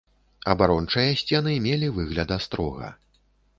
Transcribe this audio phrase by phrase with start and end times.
[0.53, 2.93] Абарончыя сцены мелі выгляд астрога.